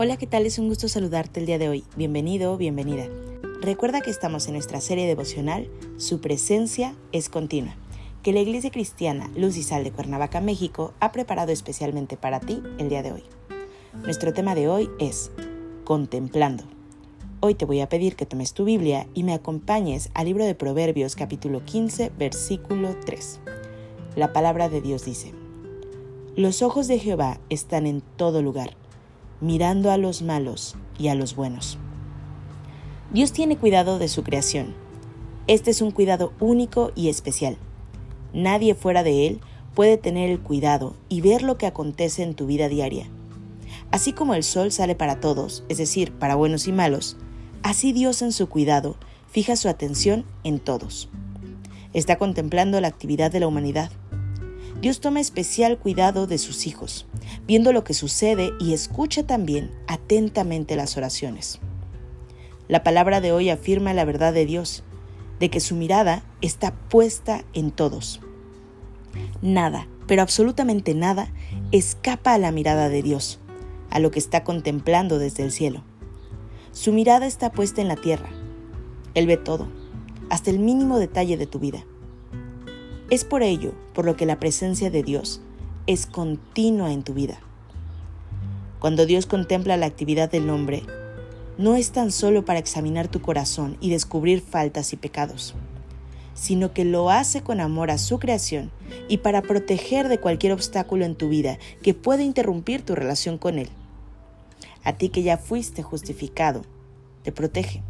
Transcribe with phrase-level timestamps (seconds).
[0.00, 0.46] Hola, ¿qué tal?
[0.46, 1.82] Es un gusto saludarte el día de hoy.
[1.96, 3.08] Bienvenido, bienvenida.
[3.60, 7.74] Recuerda que estamos en nuestra serie devocional Su presencia es continua,
[8.22, 12.62] que la Iglesia Cristiana Luz y Sal de Cuernavaca, México, ha preparado especialmente para ti
[12.78, 13.24] el día de hoy.
[14.04, 15.32] Nuestro tema de hoy es
[15.82, 16.62] Contemplando.
[17.40, 20.54] Hoy te voy a pedir que tomes tu Biblia y me acompañes al libro de
[20.54, 23.40] Proverbios capítulo 15, versículo 3.
[24.14, 25.34] La palabra de Dios dice,
[26.36, 28.76] Los ojos de Jehová están en todo lugar
[29.40, 31.78] mirando a los malos y a los buenos.
[33.12, 34.74] Dios tiene cuidado de su creación.
[35.46, 37.56] Este es un cuidado único y especial.
[38.32, 39.40] Nadie fuera de Él
[39.74, 43.06] puede tener el cuidado y ver lo que acontece en tu vida diaria.
[43.90, 47.16] Así como el sol sale para todos, es decir, para buenos y malos,
[47.62, 48.96] así Dios en su cuidado
[49.30, 51.08] fija su atención en todos.
[51.94, 53.90] Está contemplando la actividad de la humanidad
[54.80, 57.06] Dios toma especial cuidado de sus hijos,
[57.48, 61.58] viendo lo que sucede y escucha también atentamente las oraciones.
[62.68, 64.84] La palabra de hoy afirma la verdad de Dios,
[65.40, 68.20] de que su mirada está puesta en todos.
[69.42, 71.32] Nada, pero absolutamente nada,
[71.72, 73.40] escapa a la mirada de Dios,
[73.90, 75.82] a lo que está contemplando desde el cielo.
[76.70, 78.28] Su mirada está puesta en la tierra.
[79.14, 79.66] Él ve todo,
[80.30, 81.84] hasta el mínimo detalle de tu vida.
[83.10, 85.40] Es por ello por lo que la presencia de Dios
[85.86, 87.40] es continua en tu vida.
[88.80, 90.82] Cuando Dios contempla la actividad del hombre,
[91.56, 95.54] no es tan solo para examinar tu corazón y descubrir faltas y pecados,
[96.34, 98.70] sino que lo hace con amor a su creación
[99.08, 103.58] y para proteger de cualquier obstáculo en tu vida que pueda interrumpir tu relación con
[103.58, 103.70] Él.
[104.84, 106.60] A ti que ya fuiste justificado,
[107.22, 107.82] te protege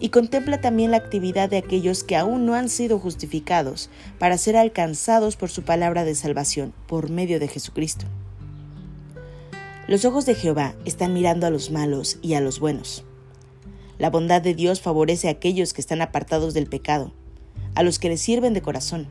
[0.00, 4.56] y contempla también la actividad de aquellos que aún no han sido justificados para ser
[4.56, 8.06] alcanzados por su palabra de salvación por medio de Jesucristo.
[9.86, 13.04] Los ojos de Jehová están mirando a los malos y a los buenos.
[13.98, 17.12] La bondad de Dios favorece a aquellos que están apartados del pecado,
[17.74, 19.06] a los que le sirven de corazón,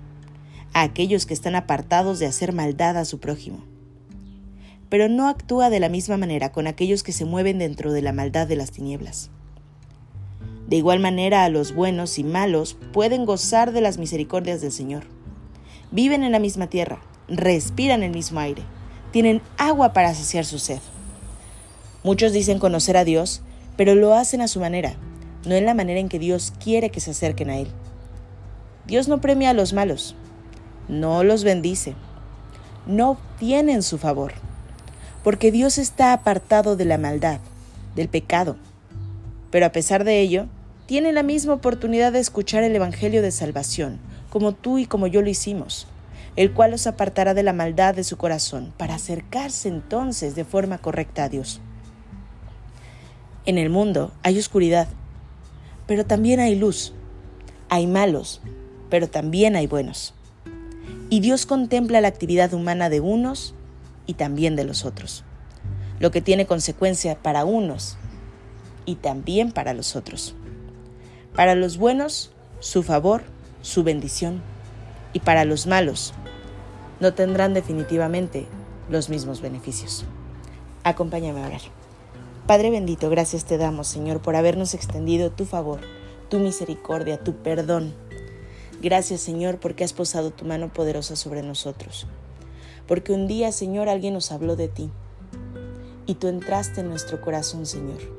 [0.73, 3.63] a aquellos que están apartados de hacer maldad a su prójimo.
[4.89, 8.13] Pero no actúa de la misma manera con aquellos que se mueven dentro de la
[8.13, 9.29] maldad de las tinieblas.
[10.69, 15.05] De igual manera, a los buenos y malos pueden gozar de las misericordias del Señor.
[15.89, 18.61] Viven en la misma tierra, respiran el mismo aire,
[19.11, 20.77] tienen agua para saciar su sed.
[22.03, 23.41] Muchos dicen conocer a Dios,
[23.77, 24.93] pero lo hacen a su manera,
[25.43, 27.67] no en la manera en que Dios quiere que se acerquen a Él.
[28.85, 30.15] Dios no premia a los malos,
[30.87, 31.95] no los bendice,
[32.85, 34.33] no obtienen su favor,
[35.23, 37.39] porque Dios está apartado de la maldad,
[37.95, 38.55] del pecado.
[39.49, 40.45] Pero a pesar de ello,
[40.89, 43.99] tiene la misma oportunidad de escuchar el Evangelio de salvación,
[44.31, 45.85] como tú y como yo lo hicimos,
[46.35, 50.79] el cual los apartará de la maldad de su corazón, para acercarse entonces de forma
[50.79, 51.61] correcta a Dios.
[53.45, 54.87] En el mundo hay oscuridad,
[55.85, 56.91] pero también hay luz.
[57.69, 58.41] Hay malos,
[58.89, 60.15] pero también hay buenos.
[61.11, 63.53] Y Dios contempla la actividad humana de unos
[64.07, 65.23] y también de los otros,
[65.99, 67.95] lo que tiene consecuencia para unos
[68.87, 70.33] y también para los otros.
[71.35, 73.23] Para los buenos, su favor,
[73.61, 74.41] su bendición.
[75.13, 76.13] Y para los malos,
[76.99, 78.47] no tendrán definitivamente
[78.89, 80.05] los mismos beneficios.
[80.83, 81.61] Acompáñame a orar.
[82.45, 85.79] Padre bendito, gracias te damos, Señor, por habernos extendido tu favor,
[86.29, 87.93] tu misericordia, tu perdón.
[88.81, 92.07] Gracias, Señor, porque has posado tu mano poderosa sobre nosotros.
[92.87, 94.89] Porque un día, Señor, alguien nos habló de ti
[96.05, 98.18] y tú entraste en nuestro corazón, Señor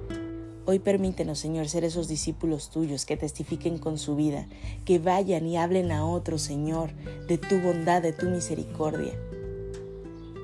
[0.70, 4.46] Hoy permítenos, Señor, ser esos discípulos tuyos que testifiquen con su vida,
[4.84, 6.92] que vayan y hablen a otros, Señor,
[7.26, 9.12] de tu bondad, de tu misericordia.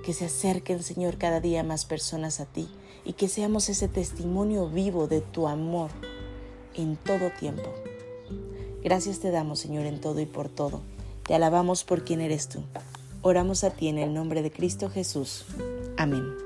[0.04, 2.66] Que se acerquen, Señor, cada día más personas a ti
[3.04, 5.92] y que seamos ese testimonio vivo de tu amor
[6.74, 7.72] en todo tiempo.
[8.82, 10.80] Gracias te damos, Señor, en todo y por todo.
[11.24, 12.64] Te alabamos por quien eres tú.
[13.22, 15.46] Oramos a ti en el nombre de Cristo Jesús.
[15.96, 16.45] Amén.